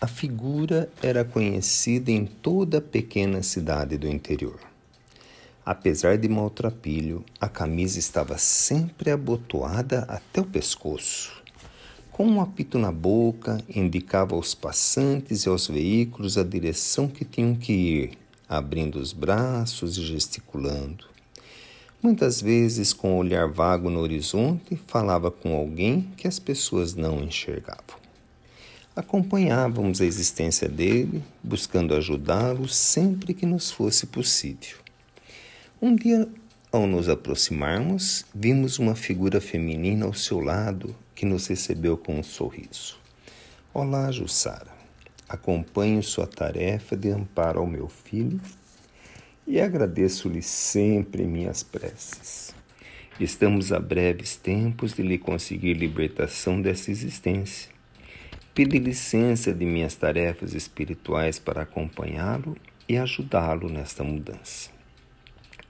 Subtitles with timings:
[0.00, 4.60] A figura era conhecida em toda a pequena cidade do interior.
[5.66, 11.42] Apesar de maltrapilho, a camisa estava sempre abotoada até o pescoço.
[12.12, 17.56] Com um apito na boca, indicava aos passantes e aos veículos a direção que tinham
[17.56, 18.18] que ir,
[18.48, 21.06] abrindo os braços e gesticulando.
[22.00, 26.94] Muitas vezes, com o um olhar vago no horizonte, falava com alguém que as pessoas
[26.94, 27.97] não enxergavam.
[28.98, 34.76] Acompanhávamos a existência dele, buscando ajudá-lo sempre que nos fosse possível.
[35.80, 36.28] Um dia,
[36.72, 42.24] ao nos aproximarmos, vimos uma figura feminina ao seu lado que nos recebeu com um
[42.24, 42.98] sorriso.
[43.72, 44.72] Olá, Jussara.
[45.28, 48.40] Acompanho sua tarefa de amparo ao meu filho
[49.46, 52.52] e agradeço-lhe sempre minhas preces.
[53.20, 57.77] Estamos a breves tempos de lhe conseguir libertação dessa existência
[58.58, 62.56] Pedi licença de minhas tarefas espirituais para acompanhá-lo
[62.88, 64.70] e ajudá-lo nesta mudança.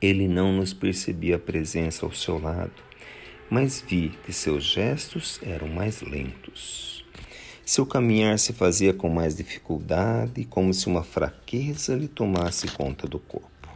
[0.00, 2.72] Ele não nos percebia a presença ao seu lado,
[3.50, 7.04] mas vi que seus gestos eram mais lentos.
[7.62, 13.18] Seu caminhar se fazia com mais dificuldade, como se uma fraqueza lhe tomasse conta do
[13.18, 13.68] corpo.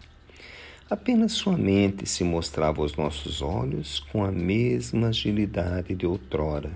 [0.89, 6.73] Apenas sua mente se mostrava aos nossos olhos com a mesma agilidade de outrora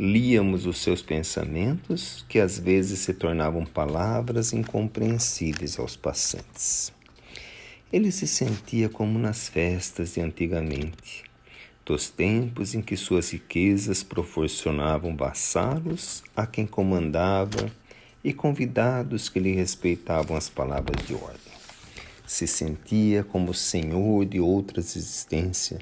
[0.00, 6.92] Líamos os seus pensamentos, que às vezes se tornavam palavras incompreensíveis aos passantes.
[7.92, 11.24] Ele se sentia como nas festas de antigamente,
[11.84, 17.68] dos tempos em que suas riquezas proporcionavam vassalos a quem comandava
[18.22, 21.52] e convidados que lhe respeitavam as palavras de ordem.
[22.24, 25.80] Se sentia como senhor de outras existências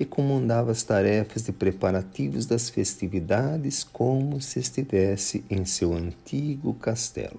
[0.00, 7.38] e comandava as tarefas de preparativos das festividades como se estivesse em seu antigo castelo.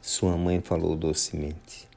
[0.00, 1.88] Sua mãe falou docemente: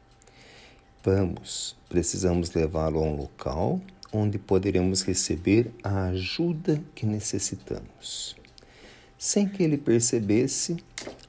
[1.03, 3.79] Vamos, precisamos levá-lo a um local
[4.11, 8.35] onde poderemos receber a ajuda que necessitamos.
[9.19, 10.77] Sem que ele percebesse,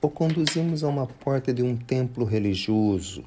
[0.01, 3.23] o conduzimos a uma porta de um templo religioso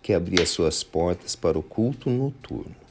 [0.00, 2.87] que abria suas portas para o culto noturno.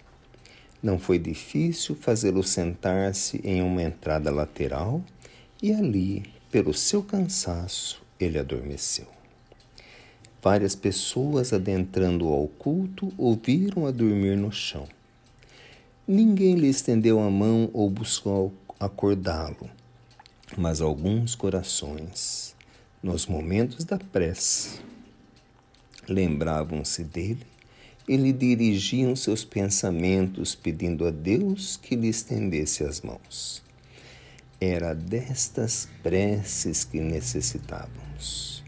[0.81, 5.01] Não foi difícil fazê-lo sentar-se em uma entrada lateral
[5.61, 9.07] e ali, pelo seu cansaço, ele adormeceu.
[10.41, 14.88] Várias pessoas adentrando ao culto ouviram a dormir no chão.
[16.07, 19.69] Ninguém lhe estendeu a mão ou buscou acordá-lo,
[20.55, 22.55] mas alguns corações,
[23.01, 24.79] nos momentos da prece,
[26.07, 27.56] lembravam-se dele
[28.07, 33.62] e lhe dirigiam seus pensamentos, pedindo a Deus que lhe estendesse as mãos.
[34.59, 38.63] Era destas preces que necessitávamos.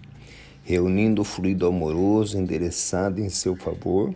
[0.63, 4.13] Reunindo o fluido amoroso endereçado em seu favor,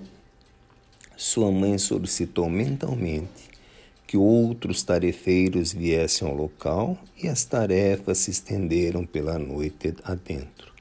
[1.15, 3.53] sua mãe solicitou mentalmente
[4.05, 10.71] que outros tarefeiros viessem ao local e as tarefas se estenderam pela noite adentro,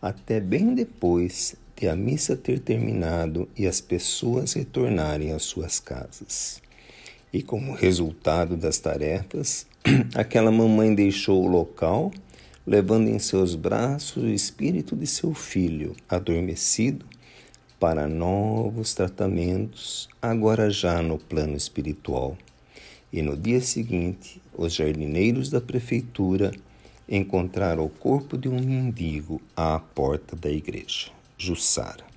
[0.00, 6.62] até bem depois de a missa ter terminado e as pessoas retornarem às suas casas.
[7.30, 9.66] E como resultado das tarefas,
[10.16, 12.10] aquela mamãe deixou o local,
[12.66, 17.04] levando em seus braços o espírito de seu filho, adormecido,
[17.78, 22.38] para novos tratamentos, agora já no plano espiritual.
[23.12, 26.52] E no dia seguinte, os jardineiros da prefeitura
[27.06, 31.15] encontraram o corpo de um mendigo à porta da igreja.
[31.38, 32.06] Jussara